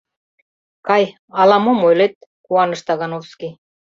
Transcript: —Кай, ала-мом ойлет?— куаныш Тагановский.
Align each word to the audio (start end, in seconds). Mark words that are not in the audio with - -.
—Кай, 0.87 1.03
ала-мом 1.41 1.79
ойлет?— 1.87 2.13
куаныш 2.45 2.81
Тагановский. 2.87 3.51